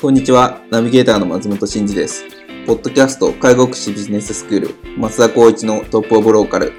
[0.00, 0.60] こんにちは。
[0.70, 2.22] ナビゲーターの松本慎二です。
[2.68, 6.72] ポッドキャスト介護福祉ビジネススクール松田光一のトップオブローカル。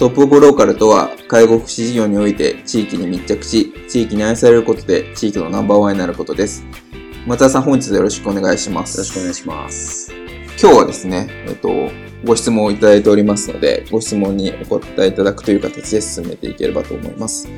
[0.00, 6.64] トップオブローカルとは、介護福祉事業において地域に密着し、地域に愛されることで地域のナンバーワンになることです。
[7.28, 8.96] 松田さん、本日よろしくお願いします。
[8.96, 10.12] よろしくお願いします。
[10.60, 11.70] 今日はですね、えっと、
[12.24, 17.48] ご質問をいただいておりますので、ご質問にお答えいただくという形で進めていければと思います。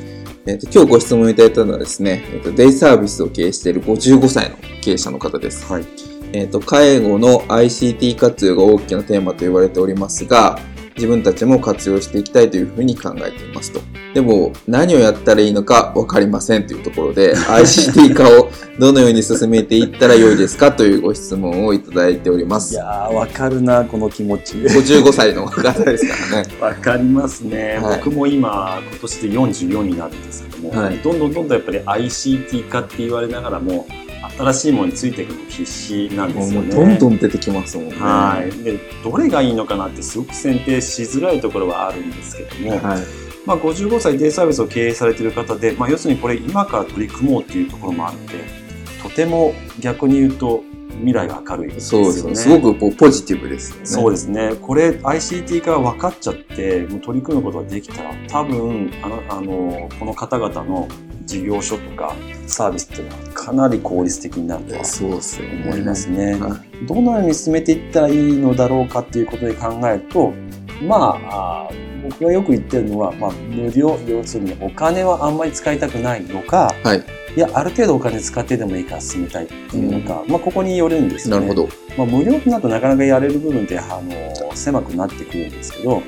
[0.50, 5.64] えっ、と、今日ご質問いただいたのはですね、えっ、と、デイサービスを経営している55歳の経営者の方です。
[5.72, 5.84] はい。
[6.32, 10.58] えっ、と、介護の ICT 活用が大きなテーマと言われておりますが、
[10.96, 13.80] 自分たちも活用していきたいというふうに考えていますと。
[14.14, 22.74] でも、何をやったらいいのか分かりませんというところで、 ICT 化をどのように進めていったら良いですかというご質問をいただいております。
[22.74, 24.56] いやー、分かるな、この気持ち。
[24.56, 26.48] 55歳の方ですからね。
[26.60, 27.78] 分かりますね。
[27.82, 33.86] はい、僕も今、今年で44になるんですけども、はい、どんどんどんどんやっぱり ICT 化って言われながらも、
[34.40, 36.74] 新しいものについていくの必死なんですよね。
[36.74, 37.96] どんどん出てきますもんね。
[37.96, 38.62] はい。
[38.62, 42.80] で、どれがいいのかなってすごく選定しづらいところはあるんですけども、はい、
[43.46, 48.34] まあ、55歳デイサービスを経営されている方で、まあ、要するにこれ今から取り組もうっていうところもあって、
[49.02, 50.62] とても逆に言うと
[50.98, 52.12] 未来が明るいですよね。
[52.12, 52.56] そうですね。
[52.56, 53.86] すごくポジティブですね。
[53.86, 54.54] そうですね。
[54.60, 60.88] これ ICT 化分かっちゃって、もう取り組むことができたら、多分、あの、あのこの方々の
[61.24, 62.14] 事業所とか
[62.46, 64.80] サービスっていうのはかなり効率的になるとは
[65.66, 66.38] 思いますね。
[66.86, 70.32] どのように進めていったらいいのだろうかっていうことで考えると、
[70.82, 71.70] まあ、
[72.02, 77.04] 僕がよく言ってるのは、まあ、無料、要するにお金はあんまり使いたくないのか、はい、
[77.36, 81.36] いや、ある程度お金使ってでもいいから進めたいっていうのか、うん、まあ、ここによるんですね。
[81.36, 81.68] なるほど。
[81.96, 86.02] まあ、無料となるとなかなかやれる部分ってあの狭くなってくるんですけど、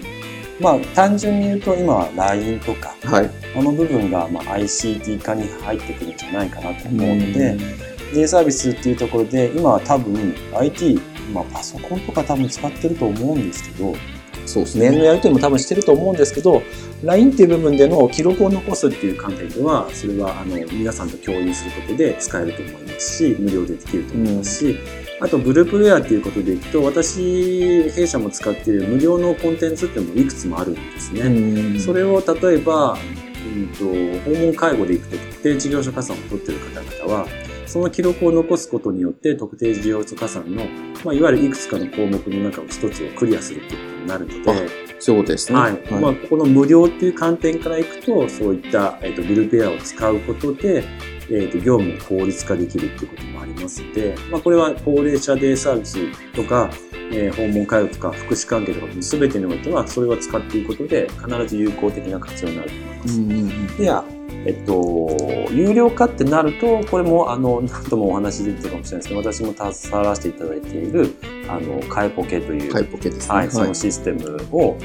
[0.62, 7.58] まあ、単純に言うと今は LINE とか、はい、あの部分がまあ ICT 化に入ってくるんじゃないかなと思うので、
[8.14, 11.00] J サービスっていうところで今は多分 IT、
[11.34, 13.94] まあ、パソコンとか多分使ってると思うんですけど
[14.46, 16.62] そうですね、メールのやり取りも多分してると思うんですけど
[17.04, 25.02] LINE っていう部分での記録を残すっていう観点ではそれはあの皆さんと共有することで使えると思いますし無料でできると思いますし、うん。
[25.22, 31.78] あと、グループウェアっていうことでいくと、私、弊社も使っている無料のコンテンツっていうのもいくつもあるんですね。
[31.78, 32.96] それを例えば、
[33.56, 37.26] うんと、訪問介護で行くと特定事業所加算を取っている方々は、
[37.66, 40.64] その記録を残すことによって特定事業所加算の、
[41.04, 45.58] まあ、いわゆるいくつかの項目の中を一つをクリアするっていうことになるので、そうですね。
[45.58, 45.72] はい。
[45.72, 50.84] はい、まあ、ここの無料っていう観点からいくと、そういった、えっ、ー、と、グループウェアを使うことで、
[51.28, 56.70] えーと、業務を効率化できるっていうこともありますので、まあ、これは高齢者デイサービスとか、
[57.10, 63.20] えー、訪問介護とか福祉関係とか全てにおいてはそれを使っていくことで必ず有効的な活用になると思います。
[63.20, 64.04] うんうんうん、では
[64.44, 65.08] えっと、
[65.52, 71.14] 有料化ってなると、これも、あの、 何ともお話出てたかもしれないですけど、私も携わらせていただいている、
[71.48, 73.34] あの、カイポケという、カイポケですね。
[73.34, 74.76] はい、そのシステムを、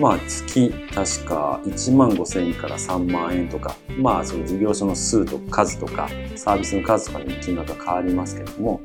[0.00, 8.80] まあ、月、確か1万5千円から3万円とか、まあ、その事業所の数とか数とか、サービスの数とかに金額が変わりますけれども、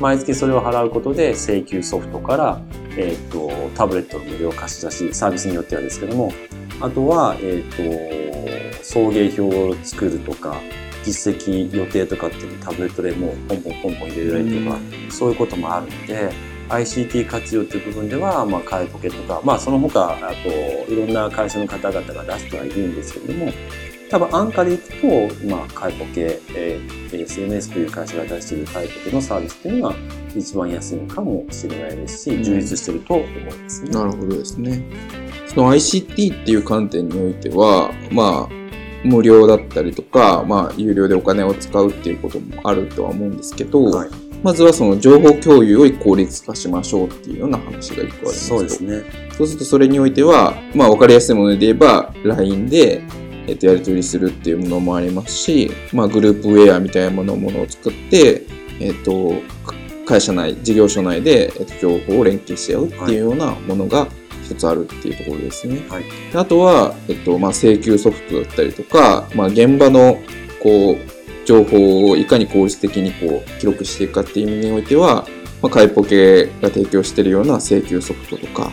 [0.00, 2.60] 毎月それを払うことで、請求ソフトから、
[2.96, 6.32] えっ、と、タブレットの無料貸し出し、サービスによってはですけども、
[6.80, 8.59] あとは、えっ、と、
[8.90, 10.60] 送迎表を作るとか、
[11.04, 14.78] 実績予定とかっていうのタブレットでもうポンポンポンポン入れられるとか、
[15.10, 16.32] そういうこともあるので、
[16.68, 23.52] ICT 活用という部分では、まあ、カイポケとか、まあ、その他、あと、いろんな会社の方々が出してはいるんですけれども、
[24.10, 29.96] 多分安価でいくと、まあ、カイポケ、えー、SNS という会社が出しているカイポケのサービスっていうのが
[30.34, 33.90] 一番安いのかもしれないですし、充実してると思いますね。
[33.90, 34.82] なるほどですね。
[35.46, 38.59] その ICT っていう観点においては、まあ、
[39.04, 49.02] 無料だったりとか、まあ、有料でお金を使うっていうこともあるとは思うんですけど、はいまずはその情報共有を効率化しましょうっていうような話が一個ありますそうですね。
[49.36, 53.02] そうするとそれにおいては、まあ分かりやすいもので言えば LINE で、
[53.46, 58.46] えっと、やり取りするっていうものもありますし、まあグループウェアみたいなものものを作って、
[58.80, 59.34] えっと、
[60.06, 64.08] 会社内、事業所内で、えっと、情報を連携し合うっていうようなものが
[64.50, 65.82] 一つあるっていうところですね。
[65.88, 66.04] はい、
[66.34, 70.18] あとは、えっと、まあ請求ソフトだったりとか、まあ現場の
[70.60, 75.26] こう、情報をいかに効率的にこう記録していくかっていう意味においては、
[75.62, 78.70] まあ、カイポケが提供しているような請求ソフトとか、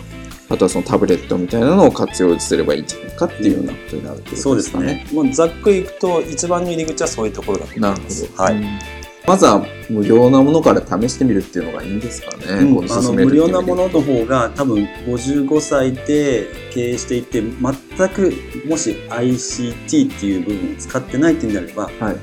[0.50, 4.84] あとはそのタブレットみたいなのを活用すればいいんじゃないかっていうようなことになるってことですかね。
[4.84, 5.24] そうですね。
[5.24, 8.24] まあ、ざっくりいくと、一番の入り口はそういうところだと思います。
[8.24, 8.44] なるほど。
[8.44, 9.07] はい。
[9.28, 12.46] まずは無料なものから試してみるっていうのがいいんですかね。
[12.62, 18.34] うん、あの無料なものの方が多分55歳で経営していて全く
[18.66, 22.16] もし ICT っていう部分を使ってないっていうんであれば、はい、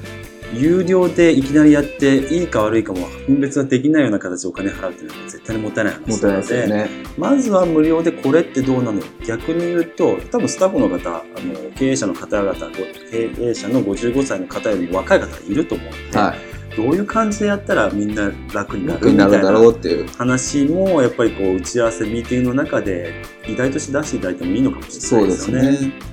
[0.58, 9.02] 有料でいきなりやっていいか悪いかも分別ができないような形でお金払うっていうのは絶対にもったいない話なので、ね、まずは無料でこれってどうなの？
[9.26, 12.54] 逆に言うと多分スタッフの方あの経営者の方々
[13.10, 19.52] 経営者の55歳の方よりも若い方がいると思うので、はい、どういう感じでやったらみんな楽になるみたいな
[20.16, 23.12] 話もやっぱりこう打ち合わせミーティングの中で
[23.46, 25.62] 議題として出していただいてもいいのかもしれないですよね。
[25.62, 26.06] なんか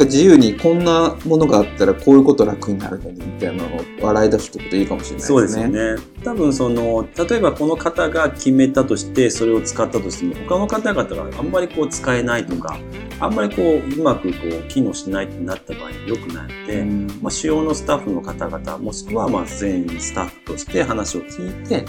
[0.00, 5.26] 自由にこんなものがあったらこういうこと楽になるのにみたいなのを笑い出すってこといいかもしれないですね。
[5.26, 6.02] そうですよね。
[6.24, 12.78] 多分その例えばこの方が決めたとしてそれを使ったとしても他の方々があんまりこう使えないとか
[13.20, 21.84] あんまりこううまくこう機能しないってなった場合良くないので、うん、まあ、主要のスタッフの方々もしくはまあ全員スタッフとして話を聞いて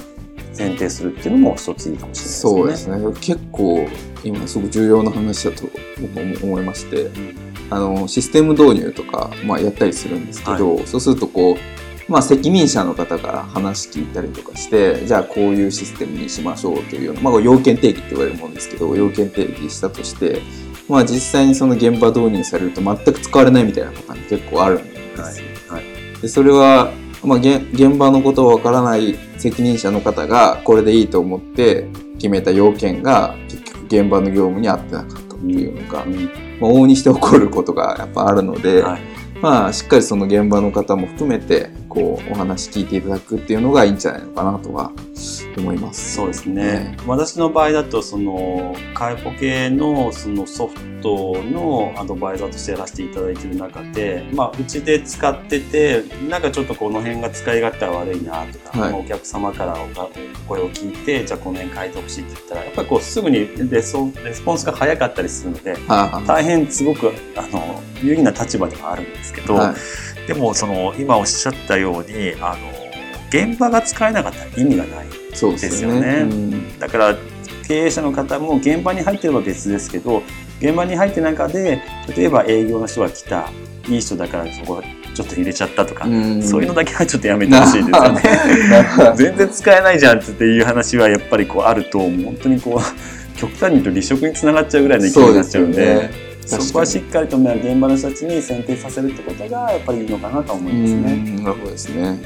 [0.54, 2.96] 選定するっていうのも一ついいかもしれないですね。
[2.98, 3.14] そうですね。
[3.20, 3.88] 結構
[4.24, 5.64] 今すごく重要な話だと
[6.44, 7.04] 思いまして。
[7.04, 20.42] うんあのシステム導入とか、まあ、やったりするんですけど、はい、そうするとこう、まあ、責任者の方から話聞いたりとかしてじゃあこういうシステムにしましょうというような、まあ、要件定義って言われるもんですけど要件定義したとして、
[20.88, 25.82] まあ、実際にその現場導入されると全く使われないみたいなパターン結構あるんですはい。
[25.82, 26.92] はい、でそれは、
[27.24, 31.88] まあ、現場のことをわからない責任者の方がこれでいいと思って
[32.18, 36.16] 決めた要件が結局現場の業務に合ってなかったっていうのが、うん、
[36.60, 39.02] まあ、往々にして起こることがやっぱあるので、はい、
[39.42, 44.92] まあ、しっかりその現場の方も含めてこうお話聞いていただくっていうのがいいんじゃないのかなとは
[45.58, 46.16] 思います。
[46.16, 46.98] そうですね。
[47.06, 59.88] 私の場合だとその介護系のそのソフトのアドバイザーとしてやらせていただいている中で、まあうちで使っててなんかちょっとこの辺が使い勝手が悪いなとか、はい、お客様からお
[60.48, 65.78] 声を聞いてじゃあこの辺変えてほしいって言ったらやっぱりこうすぐにレスレスポンスが早かったりするので、
[66.28, 69.56] 大変すごくあの有利な立場ではあるんですけど。
[69.56, 69.76] はい
[70.28, 72.72] でもその今おっしゃったようにあの
[73.30, 76.00] 現場が使えなかったら意味がないですよね。
[76.00, 77.18] ねうん、だから
[77.68, 80.24] 経営者の方も現場に入ってれば別ですけど
[80.60, 81.82] 現場に入って中で
[82.16, 83.50] 例えば営業の人が来た
[83.88, 84.82] いい人だからそこ
[85.14, 88.22] ちょっと入れちゃったとか、うん、そういうのだけはちょっとやめてほしいですよね。
[89.16, 96.25] 全然使えないじゃんっていう話はやっぱりこうあると本当にこう極端に言うと離職につながっちゃうぐらいの勢いになっちゃうんで。
[96.46, 101.42] そこはしっかりと現場の人たちに選定させるってことがやっぱりいいのかなと思いますね。
[101.44, 102.20] なるほどですね。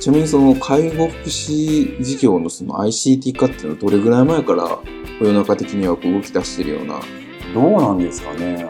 [0.00, 4.78] ちなみにその介護福祉事業のその ICT 化っていうのはどれぐらい前から
[5.20, 7.00] 世の中的には動き出してるような
[7.54, 8.66] どうなんですかね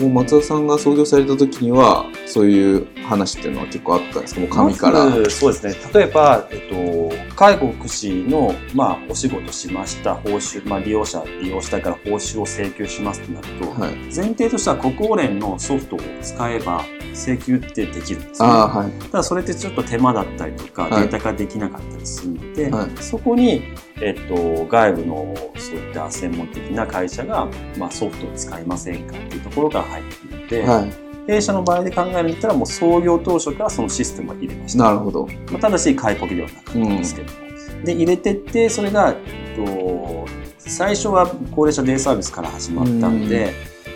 [0.00, 4.40] もう松田さんが創業された時にはそういう話っていうのは結構あったんですか？
[4.40, 5.74] もう紙から、ま、そうですね。
[5.92, 23.62] 例えば、えっと、介護福祉の、まあ、お仕事しました報酬、まあ、利用者利用したから報酬を請求しますってなると、はい、前提としては国保連のソフトを使えば請求ってできるんですね、はい、ただそれってちょっと手間だったりとか、データ化できなかったりするので、はい、そこに
[24.00, 30.92] えっと、外部のそういった専門的な会社が、まあ、ソフトを使いませんかっていうところから入ってくるので、はい、
[31.26, 34.84] 弊社の場合で考えるんだったらもう創業当初からそのシステムを入れました。
[34.84, 35.26] なるほど。
[35.50, 37.38] まあ、ただし、買いポケではなかったんですけども。
[37.40, 40.26] うん、で、入れてって、それが、えっと、
[40.58, 43.52] 最初は高齢者デイサービスから始まったんで、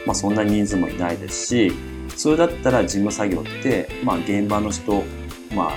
[0.07, 1.73] まあ、そんな人数もいないですし、
[2.17, 5.03] それだったら事務作業って、まあ、現場の人、
[5.55, 5.73] まあ、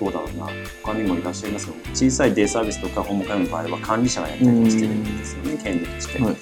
[0.00, 0.48] どうだろうな。
[0.82, 6.36] 他にもいらっしゃいますけど小さいデイサービスとかホーム会の場合は管理者がやったりしてるんですよね権利として、はい、う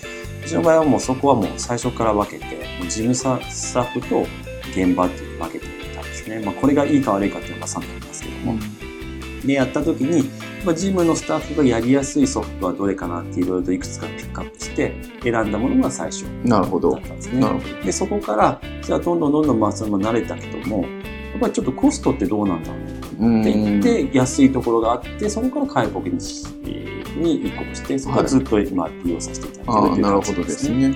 [0.47, 4.27] ちの場合はもうそこはもう最初から分けて事務スタッフと
[4.71, 10.31] 現場っていう分けていたんですね、まあ、これがいいか悪いかっていうのが3点ありますけども、うん、でやった時に
[10.67, 17.41] まあ、ジムのスタッフがやりやすいソフトはどれかなっていろいろといくつかピックアップして選んだものが最初だったんですね。
[17.85, 20.89] でそこからじゃあどんどんどんどんまあそれも慣れたけどもや
[21.37, 26.18] っぱりちょっとコストってどうなんだろうっていって安いところがあってそこから介護に
[27.16, 30.94] に移行してそこからずっと今利用させていただいてるという感じですね。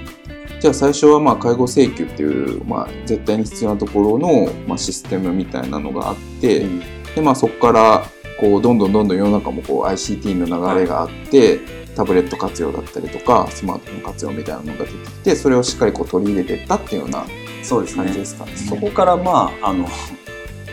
[0.61, 6.81] じゃあ最初はまあ介護請求っていう、まあ、絶対に必要なところの、まあ、システムみたいなのがあって、うん、
[7.15, 8.05] でまあ、そこから
[8.39, 11.61] こうどんどんどんどん世の中もこう ICT の流れがあって、はい、
[11.97, 18.57] タブレット活用だったりとかスマートフォン活用みたいなのが出てきてそれをしっかりこう取り入れていったっていうような感じですかね。
[18.57, 19.87] そ、ね、こからまああの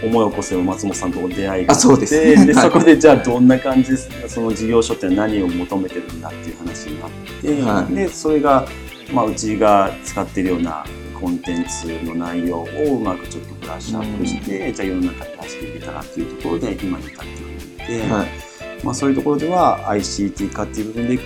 [0.03, 3.97] 思い起こせば松本さんと出会いがあそうです、ね、でそこでじゃあどんな感じで
[4.29, 7.09] その事業所って何を求めてるんだっていう話になっ
[7.41, 8.67] て、はい、でそれが、
[9.11, 10.85] まあ、うちが使っているような
[11.19, 17.25] コンテンツの内容をうまくちょっとブラッシュアップして、うん、じゃあ世の中に出していけたらっていうところで今に至って
[17.89, 18.27] おりまはい、
[18.83, 21.23] まあ、そういうところでは ICT 化っていう部分でいく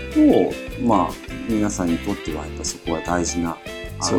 [0.80, 1.10] と、まあ、
[1.50, 3.58] 皆さんにとってはやっぱそこは大事な
[4.00, 4.16] ツ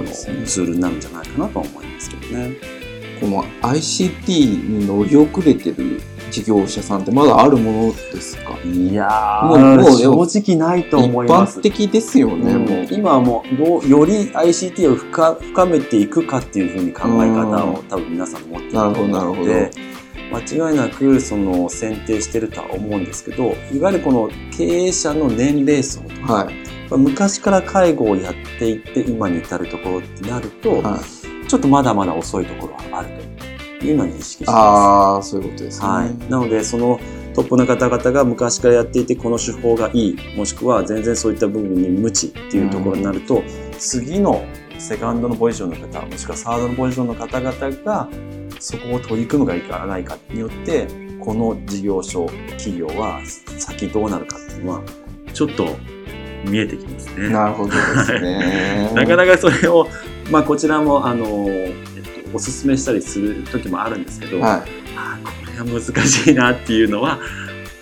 [0.62, 2.81] ールになるんじゃないかなと思いますけどね。
[3.22, 6.02] この ICT に乗り遅れてる
[6.32, 8.58] 事業者さんってまだあるものですか？
[8.64, 11.60] いやもうもう正直ないと思います。
[11.60, 12.88] 一般的ですよね、うん、もう。
[12.90, 19.70] 今はもうどう、より ICT を深深めていくかっていうふうに考え方を多分皆さん持っていると思うので、
[20.32, 26.54] 間違いなくその選定してるとは思うんですけど、いわゆるこの経営者の年齢層とか、はい、
[26.90, 31.21] 昔から介護をやっていって今に至るところってなると、はい
[31.52, 33.10] ちょっとまだまだ遅いところはある
[33.78, 34.56] というのに意識してます。
[34.56, 35.86] ああ、そういうことですね。
[35.86, 36.30] はい。
[36.30, 36.98] なので、その
[37.34, 43.44] トップの方々が昔からやっていて、この手法がいい、もしくは全然そういった部分に無知っていうところになると、うん、
[43.78, 44.46] 次の
[44.78, 47.52] セカンドのポジションの方、もしくはサードのポジションの方々
[47.84, 48.08] が、
[48.58, 50.86] そこを取り組むかいかないかによって、
[51.20, 53.20] この事業所、企業は
[53.58, 54.82] 先どうなるかっていうのは、
[55.34, 55.66] ちょっと
[56.44, 57.28] 見えてきますね。
[57.28, 58.90] なるほどですね。
[58.94, 59.88] なかなかそれを
[60.30, 61.74] まあ、こちらもあの、えっ
[62.30, 64.62] と、おすすめしたりする時もあるんですけど、はい、
[64.96, 65.30] あこ
[65.64, 67.18] れは難しいなっていうのは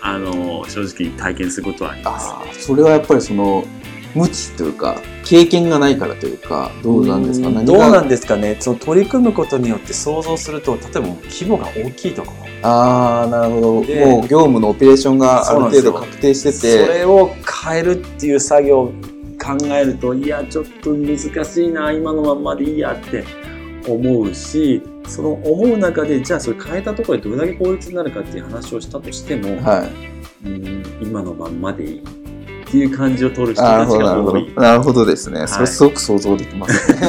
[0.01, 2.27] あの正直体験することはあります。
[2.29, 3.63] あそれはやっぱりその
[4.15, 7.49] 無知というか経験がないからというかどうなんですか？
[7.63, 8.57] どうなんですかね？
[8.59, 13.71] その取り組むことによって想像すると例えば規模が大きいところああなるほど。
[13.71, 13.85] もう
[14.27, 16.85] 業務のオペレーションがある程度確定してて。
[16.85, 17.31] それを
[17.63, 18.91] 変えるっていう作業
[19.41, 23.23] 考えるといやちょっと難しいな今のまんまでいいやって
[23.87, 29.83] 思うしその思う中でじゃあそれ変えたところでどれだけ効率になるかっていう話をしたとしても、は
[30.45, 32.03] い、うん今のまんまでいいっ
[32.71, 34.53] ていう感じを取る人たちが多い。
[34.55, 36.99] なるほどですね、はい、それすごく想像できますね。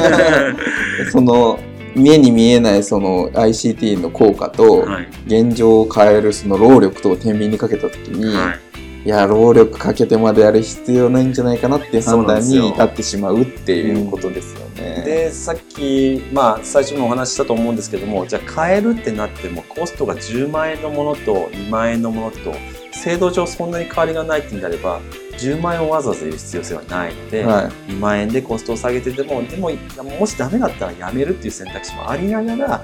[1.11, 1.59] その
[1.95, 4.85] 目に見えないその ICT の効果と
[5.25, 8.73] 現状を変えるその労力とを天秤にかけた時に、はい。
[9.05, 14.95] いや労力かけてまでやる必要ないんじゃないかなっていう判断に至ってしまうっていうことですよね。
[14.99, 22.53] うん、でさっき、まあ、最初のお話したと思うんですけどもじゃあ変えるってなってもコストが10万円のものと2万円のものと
[22.93, 25.01] 制度上そんなに変わりがないってんであれば
[25.43, 29.71] 10万円をわざわざ言う必要性はないので、はい、2万円でコストを下げててもでも
[30.19, 32.81] もしダメだったらやめるっていう選択肢もありながら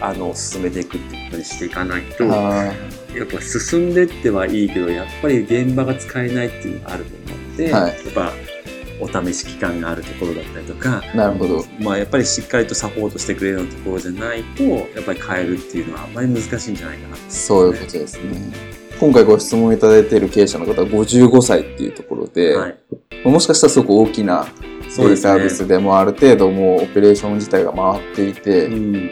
[0.00, 2.72] あの進めていくっていうことにしていかないとや
[3.22, 8.32] っぱ進んでってはいいけどやっぱり現場が使えないっていうのがあると思うので、はい、やっぱ
[9.00, 18.69] お試し期間があるところだったりとかなるほど、まあ、やっぱりしっかりとサポートしてくれるようなところじゃないとやっぱり変えるっていうのはあんまり難しいんじゃないかな、ね、そういうことですね。
[19.00, 22.78] 今回ご質問いただいている経営者の方は55歳っていうところで、はい、
[23.24, 24.44] もしかしたらすごく大きな
[24.90, 29.10] サービスでもある程度もうオペレーション自体が回っていて、うん、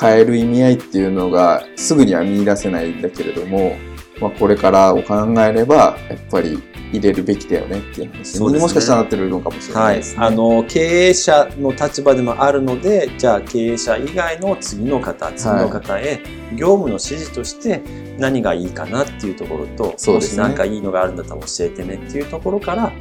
[0.00, 3.76] 変える意味合いっていうのがすぐには見出せないんだけれども、
[4.20, 6.62] まあ、これからを考えればやっぱり
[6.92, 8.38] 入れるべきだよねっていう話。
[8.38, 17.82] に、ね、もしかしたらなってるのかもしれないですね、はい、あの経営者の立場でもあるのでじゃあ経営者以外の次の方次の方へ業務の指示として
[18.18, 22.92] 何がいいかなっていうところと、ね、もし何かいいのがあるんだったら教えてねっていうところから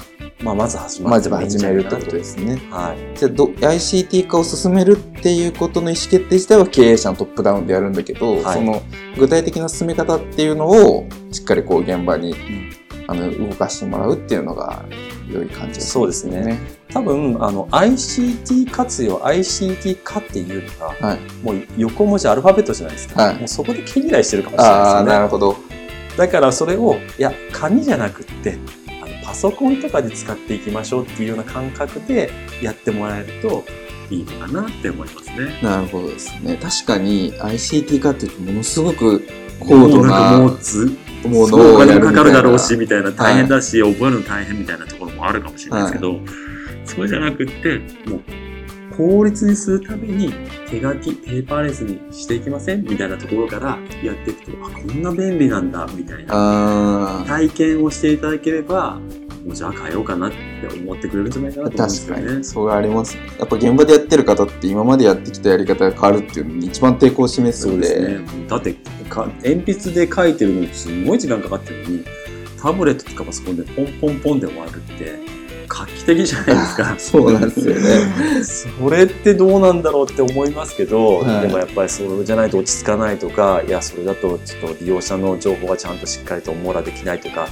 [0.43, 2.61] まあ、まず始まま始めるってことですね。
[2.71, 3.17] はい。
[3.17, 8.81] じゃあど、ICT 化を進めるっていうことの意思決定自体は経営者のトップダウンでやるんだけど、はい、その
[9.17, 12.71] 具体的な進め方っていうのをしっかりこう現場に、うん、
[13.07, 14.85] あの動かしてもらうっていうのが
[15.31, 15.91] 良い感じですね。
[15.91, 16.59] そうですね。
[16.91, 25.05] 多分あの ICT 活用 ICT 化っていうのが、はい、もう横文字アルファベットじゃないですか、はい、もうそこで毛嫌いしてるかもしれないですよね。
[25.05, 25.55] なるほど
[26.17, 28.57] だからそれをいや紙じゃなくって
[29.23, 32.31] パソコンとかで使っていきましょうっていうような感覚で
[32.61, 33.63] やってもらえると
[34.09, 35.59] いいのかなって思いますね。
[35.61, 36.57] なるほどですね。
[36.57, 39.27] 確かに ICT 化っていうとものすごく
[39.59, 43.11] 高度なもずものお金もかかるだろうしみたいな。
[43.11, 46.21] 大変だし、はい、覚えるの大変みたいなところもあるかもしれないですけど、はい、
[46.85, 48.21] そうじゃなくてもう
[48.99, 50.33] 効率にするために
[50.69, 57.23] 手書き、ペーパーレスにしていきませんみたいなところからやっていくと、あ、こんな便利なんだ、みたいな。
[57.25, 58.99] 体験をしていただければ、
[59.49, 60.37] もうじゃあ変えようかなって
[60.79, 62.21] 思ってくれるんじゃないかなと思うんですよね。
[62.21, 62.43] 確かに。
[62.43, 63.23] それありますね。
[63.39, 67.87] やっぱ現場でやってる方って今までやってきたやり方が変わるっていうのに一番抵抗を示すので。
[67.87, 68.47] そうですね。
[68.47, 68.75] だって
[69.09, 72.05] か、鉛筆で書いてるのにすごい時間かかってるのに、
[72.61, 76.95] タブレットとかパソコンでポンポンポンで終わるって、画期的じゃないですか。
[76.99, 78.43] そうなんですよね。
[78.43, 87.47] それってどうなんだろうって思いますけど、はい、でもやっぱりそれじゃないと落ち着かないとか、いや、それだとちょっと利用者の情報がちゃんとしっかりと網羅できないとか、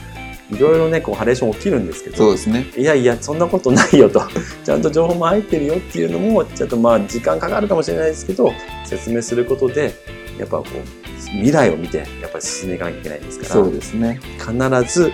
[0.50, 2.68] いろいろね、こう、ハレーション起きるんですけど、そうですね。
[2.78, 4.22] いやいや、そんなことないよと、
[4.64, 8.54] ちゃんと情報も入ってるよっていうのも、ちょっとまあ、時間かかるかもしれないですけど、
[8.86, 9.94] 説明することで、
[10.40, 14.20] やっぱこう、未来を見て、やっぱり進んでいかなきゃいけないんですから、そうですね。
[14.40, 14.54] 必
[14.94, 15.12] ず、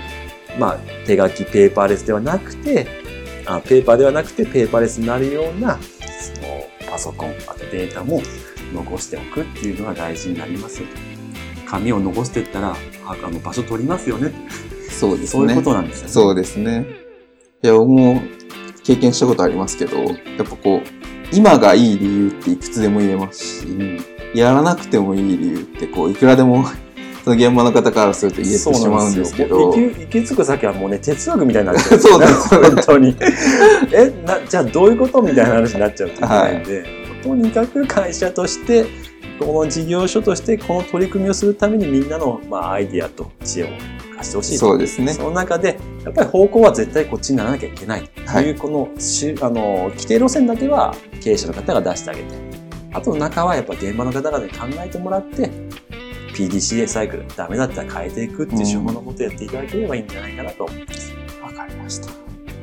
[0.59, 2.85] まあ、手書きペーパーレスではなくて、
[3.45, 8.21] あペーパーではなくてペーパーレスになるような、その、パソコン、あとデータも
[8.73, 10.81] 残しておくっていうのが大事になります。
[11.65, 12.75] 紙を残していったら、
[13.05, 14.31] あの、場所取りますよね。
[15.03, 15.27] そうですね。
[15.27, 16.11] そういうことなんですよね。
[16.11, 16.85] そうですね。
[17.61, 18.21] いや、僕も
[18.83, 23.99] 経験したことありますけど、やっぱこう、今がいい理由っていくつでも言えますし、うん、
[24.33, 26.65] やらなくてもいい理由ってこう、いくらでも
[27.23, 29.73] その現場の方からすると言えてしまうんですけど。
[29.73, 33.15] 行き着く先はもうね、哲学みたいになっちゃう、そうです、本当に。
[33.91, 36.85] えな、じゃあどういうことみたいな話になっちゃうといけないんで、はい、
[37.23, 38.85] とにかく会社として、
[39.39, 43.67] この事業所としてこの取り組みをするためにみんなの、まあ、アイディアと知恵を
[44.23, 45.13] 貸してほしいそうですね。
[45.13, 52.27] その中で、やっぱり方向は絶対こっちにならなきゃいけないという、このし、あの、規定路線だけは経営者の方が出してあげて、
[52.93, 55.49] あとの中はやっぱ現場の方々に考えてもらって、
[56.33, 61.13] PDCA サイクル、ダメだったら変えていくっていう手法のことをやっていただければいいんじゃないかなと思います。
[61.41, 62.11] わ、かりました。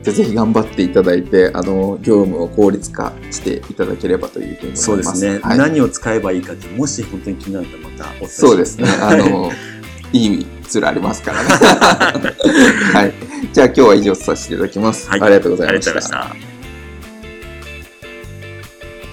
[0.03, 4.85] じゃぜひ頑張っていただいて、あの、業務を効率化していただければというふうに思います。
[4.85, 5.39] そうですね。
[5.43, 8.89] はい、何を使えばいいかって、もし本当に気になったらまたお伝えそうですね。
[9.01, 9.51] あの、
[10.13, 11.49] いいツールありますからね。
[12.93, 13.13] はい。
[13.53, 15.09] じゃあ今日は以上させていただきます。
[15.09, 15.91] はい、ありがとうございました。
[15.91, 16.51] ありがとうございました。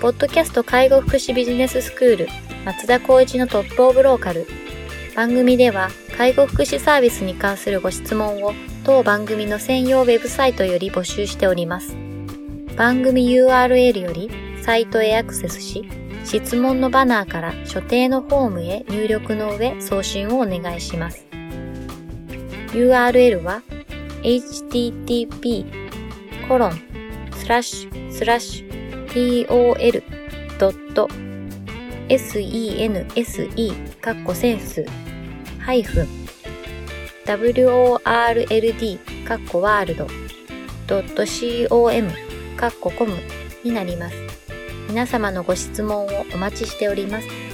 [0.01, 2.27] ポッドキャスト介護福祉ビジネススクール
[2.65, 4.45] 松田光一のトップオブローカル。
[5.15, 11.95] 番組では介護福祉サービスに関するご質問を当番組の専用ウェブサイトより募集しております。
[12.75, 14.29] 番組 URL より
[14.61, 15.89] サイトへアクセスし、
[16.27, 21.25] 質問のバナーから所定のフォームへ入力の上送信をお願いします。
[22.73, 23.61] URL は
[24.23, 25.65] http
[26.49, 26.73] コロン
[27.31, 29.47] スラッシュスラッシュ
[30.57, 31.07] tol
[32.09, 34.83] sense カッコセンス
[35.59, 36.07] ハイフン
[37.25, 40.07] world カッコワールド
[40.87, 41.25] ドット
[41.69, 42.11] com
[42.57, 43.15] カッココム
[43.63, 44.26] になります。
[44.87, 47.46] 皆様のご質問をお待ちしております。